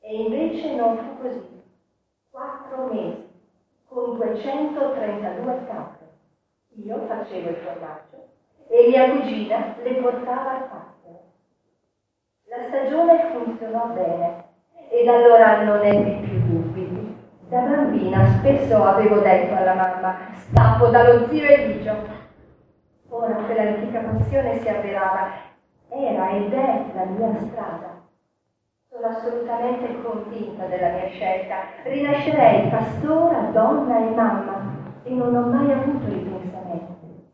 E 0.00 0.14
invece 0.14 0.74
non 0.74 0.96
fu 0.96 1.22
così. 1.22 1.62
Quattro 2.30 2.86
mesi, 2.92 3.28
con 3.88 4.16
232 4.16 5.66
capre. 5.66 6.06
Io 6.84 7.06
facevo 7.06 7.48
il 7.50 7.56
formaggio 7.56 8.28
e 8.68 8.86
mia 8.88 9.10
cugina 9.10 9.74
le 9.82 9.94
portava 9.94 10.50
al 10.50 10.68
pascolo. 10.68 11.20
La 12.44 12.68
stagione 12.68 13.30
funzionò 13.32 13.86
bene 13.88 14.44
ed 14.88 15.08
allora 15.08 15.62
non 15.62 15.84
ebbi 15.84 16.26
più 16.26 16.38
dubbi. 16.40 17.16
Da 17.48 17.60
bambina 17.60 18.38
spesso 18.38 18.82
avevo 18.82 19.18
detto 19.18 19.54
alla 19.54 19.74
mamma, 19.74 20.16
scappo 20.36 20.86
dallo 20.86 21.26
zio 21.28 21.44
Eligio. 21.44 21.96
Ora 23.08 23.34
quell'antica 23.34 24.00
passione 24.00 24.60
si 24.60 24.68
avverava, 24.68 25.32
era 25.88 26.30
ed 26.30 26.52
è 26.52 26.84
la 26.94 27.04
mia 27.06 27.40
strada. 27.40 27.99
Sono 28.92 29.06
assolutamente 29.06 30.02
convinta 30.02 30.66
della 30.66 30.88
mia 30.88 31.06
scelta. 31.10 31.58
Rinascerei 31.84 32.70
pastora, 32.70 33.50
donna 33.52 33.98
e 33.98 34.14
mamma 34.16 34.62
e 35.04 35.14
non 35.14 35.32
ho 35.32 35.46
mai 35.46 35.70
avuto 35.70 36.06
ripensamenti. 36.06 37.30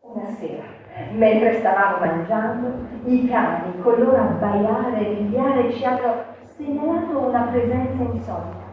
Una 0.00 0.30
sera, 0.30 0.62
mentre 1.10 1.58
stavamo 1.58 1.98
mangiando, 1.98 2.86
i 3.04 3.28
cani 3.28 3.82
con 3.82 3.98
loro 3.98 4.16
abbaiare 4.16 4.96
e 4.96 5.12
rinviare 5.12 5.72
ci 5.74 5.84
hanno 5.84 6.24
segnalato 6.56 7.18
una 7.18 7.42
presenza 7.50 8.02
insolita. 8.02 8.64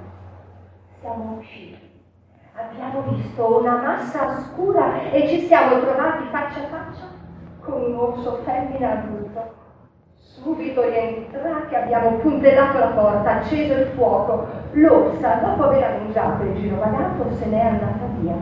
Siamo 1.02 1.36
usciti. 1.38 2.02
Abbiamo 2.56 3.02
visto 3.10 3.60
una 3.60 3.76
massa 3.76 4.40
scura 4.40 5.12
e 5.12 5.28
ci 5.28 5.42
siamo 5.42 5.82
trovati 5.82 6.24
faccia 6.32 6.62
a 6.62 6.68
faccia 6.68 7.10
con 7.60 7.84
un 7.84 7.96
orso 7.96 8.36
femmina 8.44 8.92
adulto. 9.02 9.61
Subito 10.44 10.82
rientrati 10.82 11.76
abbiamo 11.76 12.18
puntellato 12.18 12.80
la 12.80 12.88
porta, 12.88 13.42
acceso 13.42 13.74
il 13.74 13.86
fuoco. 13.96 14.48
L'orsa, 14.72 15.36
dopo 15.36 15.66
aver 15.66 15.84
annunciato 15.84 16.42
il 16.46 16.60
girovagato, 16.60 17.30
se 17.38 17.46
n'è 17.46 17.60
andata 17.60 18.08
via. 18.20 18.34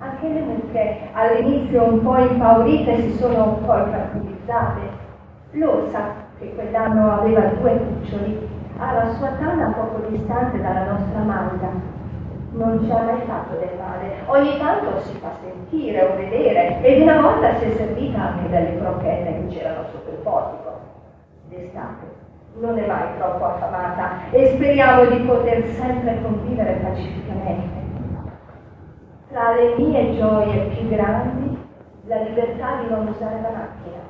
Anche 0.00 0.28
le 0.28 0.40
mucche, 0.40 0.98
all'inizio 1.12 1.84
un 1.84 2.02
po' 2.02 2.18
impaurite, 2.18 3.02
si 3.02 3.16
sono 3.18 3.58
poi 3.64 3.84
tranquillizzate. 3.88 4.80
L'orsa, 5.52 6.00
che 6.40 6.52
quell'anno 6.56 7.12
aveva 7.12 7.42
due 7.42 7.78
cuccioli, 7.78 8.48
alla 8.78 9.14
sua 9.14 9.28
tana 9.38 9.72
poco 9.76 10.04
distante 10.08 10.60
dalla 10.60 10.90
nostra 10.90 11.20
malga. 11.20 11.68
Non 12.54 12.82
ci 12.82 12.90
ha 12.90 13.00
mai 13.00 13.20
fatto 13.26 13.56
del 13.60 13.78
male. 13.78 14.14
Ogni 14.26 14.58
tanto 14.58 15.00
si 15.02 15.16
fa 15.18 15.30
sentire 15.40 16.02
o 16.02 16.16
vedere 16.16 16.82
ed 16.82 17.00
una 17.02 17.20
volta 17.20 17.56
si 17.58 17.66
è 17.66 17.76
servita 17.76 18.20
anche 18.20 18.48
delle 18.48 18.76
crocchette 18.76 19.24
che 19.24 19.54
c'erano 19.54 19.84
sotto 19.92 20.10
il 20.10 20.16
portico. 20.16 20.71
D'estate 21.52 22.20
non 22.60 22.78
è 22.78 22.86
mai 22.86 23.16
troppo 23.18 23.44
affamata 23.44 24.30
e 24.30 24.52
speriamo 24.54 25.04
di 25.04 25.18
poter 25.24 25.66
sempre 25.68 26.18
convivere 26.22 26.80
pacificamente. 26.82 27.80
Tra 29.28 29.54
le 29.54 29.76
mie 29.76 30.14
gioie 30.16 30.60
più 30.68 30.88
grandi, 30.88 31.58
la 32.06 32.22
libertà 32.22 32.80
di 32.80 32.88
non 32.88 33.06
usare 33.08 33.40
la 33.42 33.50
macchina. 33.50 34.00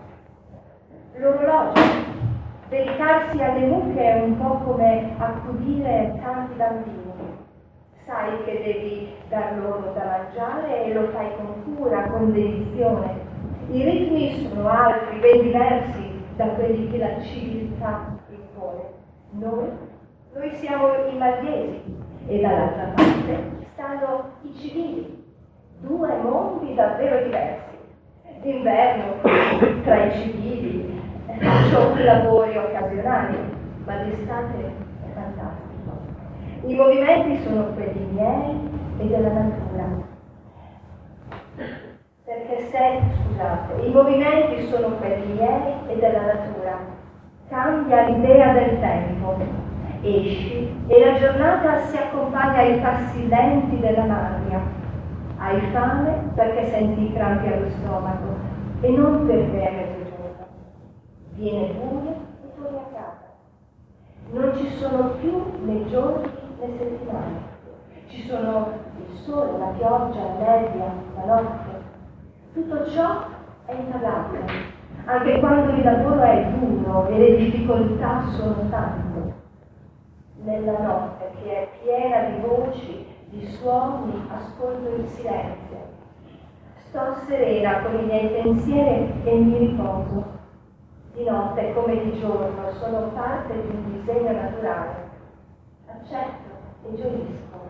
L'orologio 1.17 2.11
Dedicarsi 2.69 3.43
alle 3.43 3.67
mucche 3.67 4.01
è 4.01 4.23
un 4.23 4.39
po' 4.39 4.63
come 4.65 5.15
accudire 5.19 6.19
tanti 6.23 6.55
bambini. 6.55 7.37
Sai 8.07 8.43
che 8.45 8.63
devi 8.65 9.13
dar 9.29 9.59
loro 9.59 9.93
da 9.95 10.05
mangiare 10.05 10.87
e 10.87 10.95
lo 10.95 11.09
fai 11.09 11.27
con 11.37 11.77
cura, 11.77 12.05
con 12.05 12.33
dedizione. 12.33 13.15
I 13.69 13.85
ritmi 13.85 14.49
sono 14.49 14.69
altri, 14.69 15.19
ben 15.19 15.43
diversi 15.43 16.02
da 16.37 16.47
quelli 16.49 16.91
che 16.91 16.99
la 16.99 17.21
civiltà 17.21 18.17
impone. 18.31 18.83
Noi, 19.31 19.69
noi 20.35 20.51
siamo 20.57 20.89
i 21.11 21.17
malghesi 21.17 21.97
e 22.27 22.41
dall'altra 22.41 22.93
parte 22.95 23.67
stanno 23.73 24.31
i 24.43 24.55
civili, 24.55 25.25
due 25.81 26.17
mondi 26.23 26.75
davvero 26.75 27.25
diversi. 27.25 27.71
D'inverno, 28.41 29.21
tra 29.85 30.05
i 30.05 30.13
civili, 30.13 31.01
faccio 31.39 31.95
lavori 32.03 32.57
occasionali, 32.57 33.37
ma 33.85 34.03
l'estate 34.03 34.65
è 34.65 35.13
fantastico. 35.15 36.01
I 36.67 36.75
movimenti 36.75 37.43
sono 37.43 37.67
quelli 37.75 38.05
miei 38.13 38.69
e 38.99 39.07
della 39.07 39.33
natura. 39.33 40.11
Perché 42.33 42.67
se, 42.71 43.01
scusate, 43.15 43.83
i 43.83 43.91
movimenti 43.93 44.67
sono 44.69 44.97
quelli 44.97 45.35
miei 45.35 45.75
e 45.89 45.97
della 45.99 46.23
natura, 46.23 46.79
cambia 47.51 48.09
l'idea 48.09 48.55
del 48.55 48.81
tempo. 48.81 49.37
Esci 50.01 50.75
e 50.87 51.05
la 51.05 51.19
giornata 51.19 51.85
si 51.85 51.97
accompagna 51.99 52.61
ai 52.61 52.81
passi 52.81 53.29
lenti 53.29 53.79
della 53.81 54.05
maglia. 54.05 54.61
Hai 55.37 55.61
fame 55.73 56.31
perché 56.35 56.71
senti 56.71 57.05
i 57.05 57.13
crampi 57.13 57.49
allo 57.49 57.69
stomaco 57.69 58.37
e 58.81 58.89
non 58.89 59.27
perché 59.27 59.61
è 59.61 59.71
mezzogiorno 59.75 60.47
viene 61.35 61.75
buio 61.75 62.15
e 62.45 62.55
torni 62.57 62.79
a 62.79 62.95
casa. 62.95 63.33
Non 64.31 64.57
ci 64.57 64.71
sono 64.79 65.11
più 65.21 65.45
né 65.67 65.87
giorni 65.87 66.31
né 66.61 66.67
settimane. 66.79 67.51
Ci 68.09 68.27
sono 68.27 68.69
il 68.97 69.19
sole, 69.19 69.59
la 69.59 69.73
pioggia, 69.77 70.21
la 70.23 70.39
nebbia, 70.39 70.93
la 71.17 71.25
notte. 71.27 71.72
Tutto 72.53 72.91
ciò 72.91 73.25
è 73.65 73.73
impagabile, 73.73 74.45
anche 75.07 75.41
quando 75.41 75.73
il 75.73 75.83
lavoro 75.83 76.21
è 76.21 76.53
duro 76.53 77.09
e 77.09 77.17
le 77.17 77.37
difficoltà 77.37 78.29
sono 78.33 78.69
tante. 78.69 79.33
Nella 80.43 80.79
notte 80.81 81.31
che 81.43 81.51
è 81.51 81.69
piena 81.83 82.29
di 82.29 82.41
voci, 82.47 83.07
di 83.31 83.47
suoni 83.47 84.29
ascolto 84.29 84.97
il 84.97 85.09
silenzio. 85.09 85.79
Sto 86.89 87.17
serena 87.27 87.81
con 87.81 87.99
i 87.99 88.05
miei 88.05 88.29
pensieri 88.29 89.11
e 89.25 89.35
mi 89.35 89.57
riposo. 89.57 90.23
Di 91.15 91.25
notte 91.25 91.73
come 91.73 92.03
di 92.05 92.21
giorno 92.21 92.71
sono 92.73 93.09
parte 93.15 93.63
di 93.63 93.75
un 93.75 93.93
disegno 93.93 94.31
naturale. 94.31 95.09
Accetto 95.87 96.51
e 96.85 96.95
gioisco. 96.97 97.61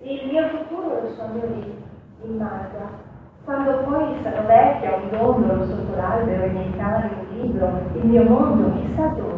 Il 0.00 0.26
mio 0.26 0.46
futuro 0.48 1.00
lo 1.00 1.08
sogno 1.14 1.46
lì, 1.46 1.82
in 2.24 2.36
Marga. 2.36 3.12
Quando 3.44 3.76
poi 3.80 4.16
sarò 4.22 4.46
vecchia, 4.46 4.96
un 4.96 5.10
dondolo 5.10 5.66
sotto 5.66 5.94
l'albero, 5.96 6.46
i 6.46 6.50
miei 6.50 6.70
cani, 6.78 7.10
un 7.12 7.36
libro, 7.38 7.78
il 7.92 8.06
mio 8.06 8.22
mondo, 8.22 8.72
chissà 8.80 9.08
dove. 9.08 9.33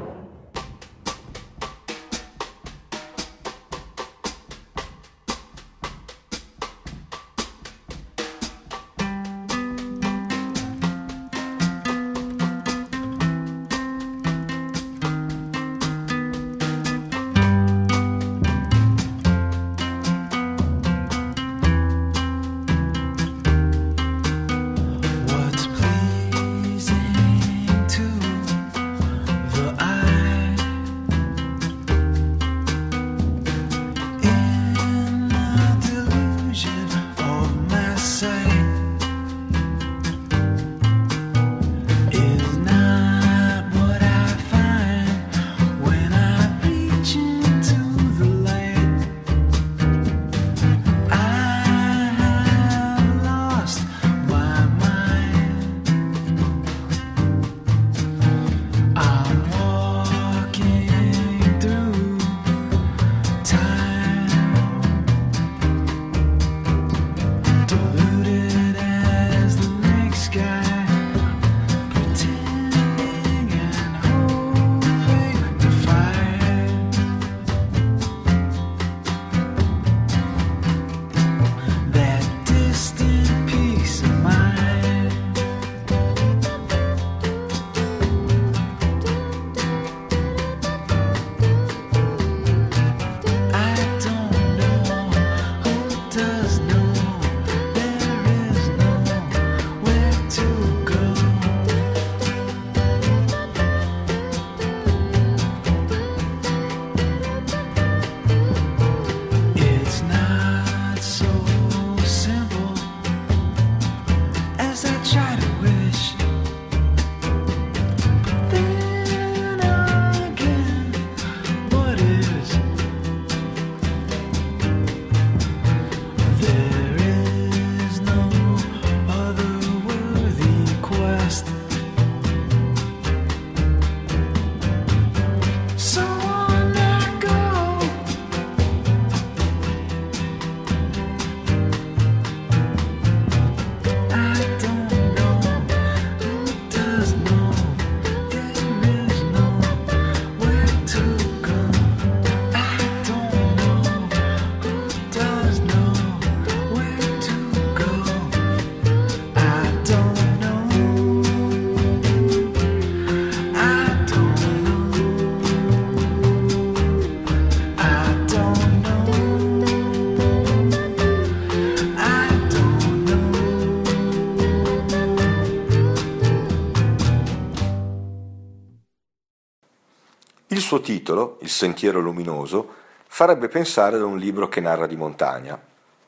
Suo 180.77 180.81
titolo, 180.81 181.39
Il 181.41 181.49
sentiero 181.49 182.01
luminoso, 182.01 182.75
farebbe 183.07 183.49
pensare 183.49 183.97
ad 183.97 184.03
un 184.03 184.19
libro 184.19 184.49
che 184.49 184.61
narra 184.61 184.87
di 184.87 184.97
montagna, 184.97 185.59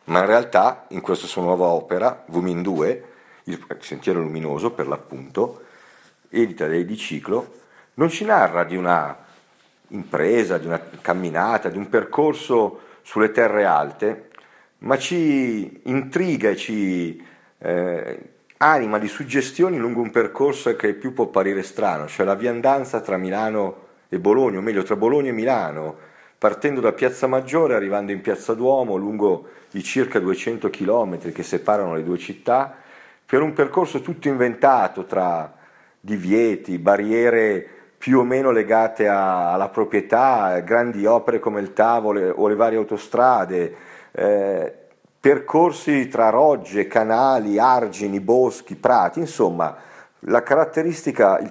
ma 0.05 0.19
in 0.21 0.27
realtà 0.27 0.85
in 0.89 1.01
questa 1.01 1.27
sua 1.27 1.43
nuova 1.43 1.67
opera, 1.67 2.25
Vumin 2.27 2.61
2, 2.61 3.05
Il 3.45 3.65
sentiero 3.81 4.21
luminoso 4.21 4.73
per 4.73 4.87
l'appunto, 4.87 5.63
edita 6.29 6.67
da 6.67 6.75
Ediciclo, 6.75 7.55
non 7.95 8.11
ci 8.11 8.25
narra 8.25 8.65
di 8.65 8.77
una 8.77 9.17
impresa, 9.89 10.59
di 10.59 10.67
una 10.67 10.81
camminata, 11.01 11.71
di 11.71 11.79
un 11.79 11.89
percorso 11.89 12.81
sulle 13.03 13.31
terre 13.31 13.65
alte, 13.65 14.29
ma 14.79 14.99
ci 14.99 15.81
intriga 15.85 16.51
e 16.51 16.57
ci 16.57 17.25
eh, 17.59 18.19
anima 18.59 18.99
di 18.99 19.09
suggestioni 19.09 19.79
lungo 19.79 20.03
un 20.03 20.11
percorso 20.11 20.77
che 20.77 20.93
più 20.93 21.15
può 21.15 21.25
apparire 21.25 21.63
strano, 21.63 22.07
cioè 22.07 22.27
la 22.27 22.35
viandanza 22.35 23.01
tra 23.01 23.17
Milano 23.17 23.87
e 24.09 24.19
Bologna, 24.19 24.59
o 24.59 24.63
meglio 24.63 24.83
tra 24.83 24.97
Bologna 24.97 25.31
e 25.31 25.33
Milano, 25.33 25.97
partendo 26.39 26.81
da 26.81 26.93
Piazza 26.93 27.27
Maggiore, 27.27 27.75
arrivando 27.75 28.13
in 28.13 28.21
Piazza 28.21 28.55
Duomo, 28.55 28.97
lungo 28.97 29.49
i 29.73 29.83
circa 29.83 30.19
200 30.19 30.71
km 30.71 31.33
che 31.33 31.43
separano 31.43 31.95
le 31.95 32.05
due 32.05 32.19
città, 32.19 32.75
per 33.27 33.43
un 33.43 33.53
percorso 33.53 34.01
tutto 34.01 34.29
inventato 34.29 35.05
tra 35.05 35.53
divieti, 36.01 36.79
barriere 36.79 37.67
più 37.99 38.21
o 38.21 38.25
meno 38.25 38.51
legate 38.51 39.09
a, 39.09 39.53
alla 39.53 39.69
proprietà, 39.69 40.61
grandi 40.61 41.05
opere 41.05 41.41
come 41.41 41.61
il 41.61 41.73
tavolo 41.73 42.31
o 42.31 42.47
le 42.47 42.55
varie 42.55 42.79
autostrade, 42.79 43.75
eh, 44.13 44.73
percorsi 45.21 46.09
tra 46.09 46.31
rogge, 46.31 46.87
canali, 46.87 47.59
argini, 47.59 48.21
boschi, 48.21 48.77
prati, 48.77 49.19
insomma 49.19 49.77
il 50.21 50.43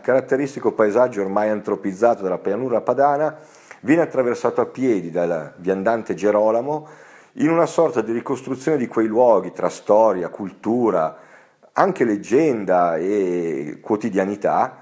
caratteristico 0.02 0.74
paesaggio 0.74 1.22
ormai 1.22 1.50
antropizzato 1.50 2.24
della 2.24 2.38
pianura 2.38 2.82
padana 2.82 3.38
viene 3.82 4.02
attraversato 4.02 4.60
a 4.60 4.66
piedi 4.66 5.10
dal 5.10 5.54
viandante 5.58 6.14
Gerolamo 6.14 6.88
in 7.34 7.50
una 7.50 7.66
sorta 7.66 8.02
di 8.02 8.12
ricostruzione 8.12 8.78
di 8.78 8.88
quei 8.88 9.08
luoghi 9.08 9.52
tra 9.52 9.70
storia, 9.70 10.30
cultura, 10.30 11.18
anche 11.74 12.04
leggenda 12.04 12.98
e 12.98 13.78
quotidianità, 13.82 14.80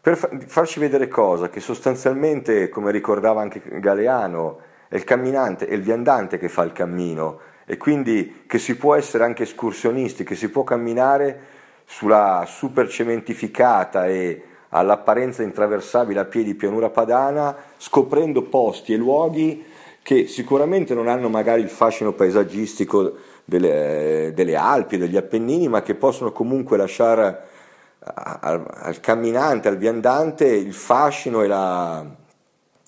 per 0.00 0.16
farci 0.46 0.78
vedere 0.78 1.08
cosa? 1.08 1.50
Che 1.50 1.60
sostanzialmente, 1.60 2.68
come 2.68 2.92
ricordava 2.92 3.40
anche 3.40 3.60
Galeano, 3.80 4.60
è 4.88 4.94
il 4.94 5.04
camminante, 5.04 5.66
è 5.66 5.74
il 5.74 5.82
viandante 5.82 6.38
che 6.38 6.48
fa 6.48 6.62
il 6.62 6.72
cammino 6.72 7.40
e 7.66 7.76
quindi 7.76 8.44
che 8.46 8.58
si 8.58 8.76
può 8.76 8.94
essere 8.94 9.24
anche 9.24 9.42
escursionisti, 9.42 10.24
che 10.24 10.36
si 10.36 10.48
può 10.48 10.62
camminare 10.62 11.56
sulla 11.90 12.44
super 12.46 12.86
cementificata 12.86 14.06
e 14.06 14.42
all'apparenza 14.68 15.42
intraversabile 15.42 16.20
a 16.20 16.26
piedi 16.26 16.54
pianura 16.54 16.90
padana, 16.90 17.56
scoprendo 17.78 18.42
posti 18.42 18.92
e 18.92 18.96
luoghi 18.98 19.64
che 20.02 20.26
sicuramente 20.26 20.92
non 20.94 21.08
hanno 21.08 21.30
magari 21.30 21.62
il 21.62 21.70
fascino 21.70 22.12
paesaggistico 22.12 23.14
delle, 23.44 24.32
delle 24.34 24.54
Alpi, 24.54 24.98
degli 24.98 25.16
Appennini, 25.16 25.68
ma 25.68 25.80
che 25.80 25.94
possono 25.94 26.30
comunque 26.30 26.76
lasciare 26.76 27.46
al, 28.00 28.66
al 28.70 29.00
camminante, 29.00 29.68
al 29.68 29.78
viandante 29.78 30.46
il 30.46 30.74
fascino 30.74 31.42
e, 31.42 31.46
la, 31.46 32.04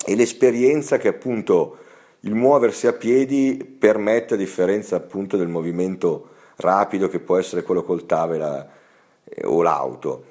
e 0.05 0.15
l'esperienza 0.15 0.97
che 0.97 1.07
appunto 1.07 1.77
il 2.21 2.35
muoversi 2.35 2.85
a 2.85 2.93
piedi 2.93 3.75
permette 3.79 4.35
a 4.35 4.37
differenza 4.37 4.95
appunto 4.95 5.37
del 5.37 5.47
movimento 5.47 6.29
rapido 6.57 7.07
che 7.07 7.19
può 7.19 7.37
essere 7.37 7.63
quello 7.63 7.83
col 7.83 8.05
tavela 8.05 8.63
eh, 8.63 8.79
o 9.45 9.61
l'auto. 9.61 10.25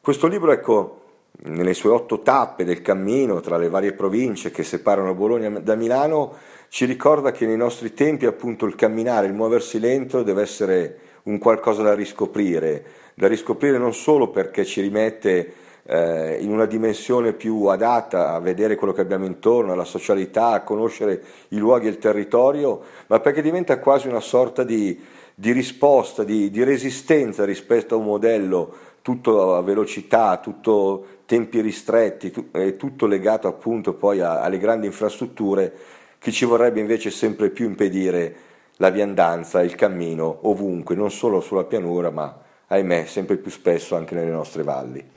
Questo 0.00 0.26
libro, 0.26 0.52
ecco, 0.52 1.00
nelle 1.44 1.74
sue 1.74 1.90
otto 1.90 2.22
tappe 2.22 2.64
del 2.64 2.80
cammino 2.80 3.40
tra 3.40 3.56
le 3.56 3.68
varie 3.68 3.92
province 3.92 4.50
che 4.50 4.62
separano 4.62 5.14
Bologna 5.14 5.50
da 5.60 5.74
Milano, 5.74 6.34
ci 6.68 6.84
ricorda 6.84 7.32
che 7.32 7.46
nei 7.46 7.56
nostri 7.56 7.92
tempi 7.92 8.26
appunto 8.26 8.66
il 8.66 8.74
camminare, 8.74 9.26
il 9.26 9.34
muoversi 9.34 9.78
lento 9.78 10.22
deve 10.22 10.42
essere 10.42 10.98
un 11.24 11.38
qualcosa 11.38 11.82
da 11.82 11.94
riscoprire, 11.94 12.84
da 13.14 13.28
riscoprire 13.28 13.78
non 13.78 13.94
solo 13.94 14.28
perché 14.28 14.64
ci 14.64 14.80
rimette 14.80 15.52
eh, 15.84 16.38
in 16.40 16.50
una 16.50 16.66
dimensione 16.66 17.32
più 17.32 17.64
adatta 17.64 18.32
a 18.32 18.40
vedere 18.40 18.76
quello 18.76 18.92
che 18.92 19.00
abbiamo 19.00 19.26
intorno, 19.26 19.72
alla 19.72 19.84
socialità, 19.84 20.50
a 20.50 20.62
conoscere 20.62 21.22
i 21.48 21.56
luoghi 21.56 21.86
e 21.86 21.90
il 21.90 21.98
territorio, 21.98 22.80
ma 23.06 23.20
perché 23.20 23.42
diventa 23.42 23.78
quasi 23.78 24.08
una 24.08 24.20
sorta 24.20 24.64
di, 24.64 25.00
di 25.38 25.52
risposta, 25.52 26.24
di, 26.24 26.50
di 26.50 26.64
resistenza 26.64 27.44
rispetto 27.44 27.94
a 27.94 27.98
un 27.98 28.04
modello 28.04 28.74
tutto 29.02 29.54
a 29.54 29.60
velocità, 29.60 30.38
tutto 30.38 31.20
tempi 31.26 31.60
ristretti, 31.60 32.32
è 32.50 32.76
tutto 32.76 33.06
legato 33.06 33.46
appunto 33.46 33.92
poi 33.92 34.20
a, 34.20 34.40
alle 34.40 34.56
grandi 34.56 34.86
infrastrutture 34.86 35.72
che 36.18 36.32
ci 36.32 36.46
vorrebbe 36.46 36.80
invece 36.80 37.10
sempre 37.10 37.50
più 37.50 37.66
impedire 37.66 38.34
la 38.76 38.88
viandanza, 38.88 39.62
il 39.62 39.74
cammino 39.74 40.38
ovunque, 40.42 40.94
non 40.94 41.10
solo 41.10 41.40
sulla 41.40 41.64
pianura, 41.64 42.10
ma 42.10 42.34
ahimè 42.68 43.04
sempre 43.04 43.36
più 43.36 43.50
spesso 43.50 43.94
anche 43.94 44.14
nelle 44.14 44.30
nostre 44.30 44.62
valli. 44.62 45.15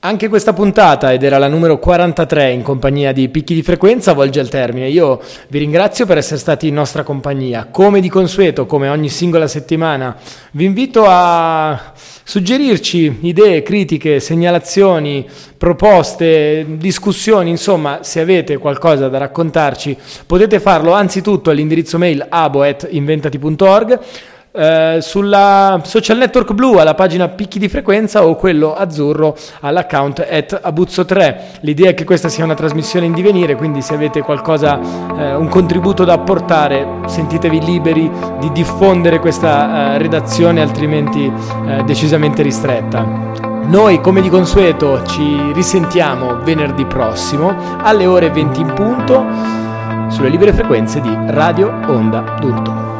Anche 0.00 0.28
questa 0.28 0.52
puntata, 0.52 1.12
ed 1.12 1.24
era 1.24 1.38
la 1.38 1.48
numero 1.48 1.80
43 1.80 2.52
in 2.52 2.62
compagnia 2.62 3.10
di 3.10 3.28
Picchi 3.30 3.52
di 3.52 3.64
Frequenza, 3.64 4.12
volge 4.12 4.38
al 4.38 4.48
termine. 4.48 4.86
Io 4.86 5.20
vi 5.48 5.58
ringrazio 5.58 6.06
per 6.06 6.18
essere 6.18 6.38
stati 6.38 6.68
in 6.68 6.74
nostra 6.74 7.02
compagnia. 7.02 7.66
Come 7.68 7.98
di 7.98 8.08
consueto, 8.08 8.64
come 8.64 8.88
ogni 8.88 9.08
singola 9.08 9.48
settimana, 9.48 10.16
vi 10.52 10.66
invito 10.66 11.04
a 11.04 11.92
suggerirci 12.22 13.18
idee, 13.22 13.64
critiche, 13.64 14.20
segnalazioni, 14.20 15.28
proposte, 15.56 16.64
discussioni, 16.76 17.50
insomma, 17.50 17.98
se 18.02 18.20
avete 18.20 18.56
qualcosa 18.56 19.08
da 19.08 19.18
raccontarci, 19.18 19.96
potete 20.24 20.60
farlo 20.60 20.92
anzitutto 20.92 21.50
all'indirizzo 21.50 21.98
mail 21.98 22.24
abo.inventati.org 22.28 24.00
eh, 24.58 24.98
sulla 25.00 25.80
social 25.84 26.18
network 26.18 26.52
blu 26.52 26.78
alla 26.78 26.94
pagina 26.94 27.28
picchi 27.28 27.60
di 27.60 27.68
frequenza 27.68 28.26
o 28.26 28.34
quello 28.34 28.74
azzurro 28.74 29.36
all'account 29.60 30.26
at 30.28 30.60
abuzzo3. 30.64 31.36
L'idea 31.60 31.90
è 31.90 31.94
che 31.94 32.04
questa 32.04 32.28
sia 32.28 32.42
una 32.42 32.54
trasmissione 32.54 33.06
in 33.06 33.12
divenire, 33.12 33.54
quindi 33.54 33.82
se 33.82 33.94
avete 33.94 34.20
qualcosa, 34.20 34.80
eh, 35.16 35.34
un 35.34 35.46
contributo 35.48 36.04
da 36.04 36.14
apportare, 36.14 36.86
sentitevi 37.06 37.60
liberi 37.64 38.10
di 38.40 38.50
diffondere 38.50 39.20
questa 39.20 39.94
eh, 39.94 39.98
redazione 39.98 40.60
altrimenti 40.60 41.24
eh, 41.24 41.84
decisamente 41.84 42.42
ristretta. 42.42 43.46
Noi, 43.68 44.00
come 44.00 44.22
di 44.22 44.28
consueto, 44.28 45.04
ci 45.04 45.52
risentiamo 45.52 46.42
venerdì 46.42 46.84
prossimo 46.86 47.54
alle 47.82 48.06
ore 48.06 48.30
20 48.30 48.60
in 48.60 48.72
punto 48.74 49.24
sulle 50.08 50.30
libere 50.30 50.52
frequenze 50.52 51.00
di 51.00 51.14
Radio 51.26 51.72
Onda 51.86 52.36
d'Urto. 52.40 52.97